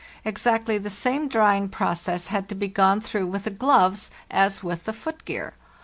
[0.25, 4.63] Ex actly the same drying process had to be gone through with the gloves as
[4.63, 5.53] with the foot gear.